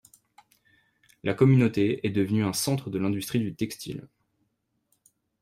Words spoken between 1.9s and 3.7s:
est devenue un centre de l'industrie du